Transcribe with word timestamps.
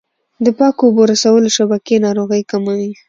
د 0.45 0.47
پاکو 0.57 0.81
اوبو 0.87 1.03
رسولو 1.11 1.49
شبکې 1.57 1.95
ناروغۍ 2.05 2.41
کموي. 2.51 2.91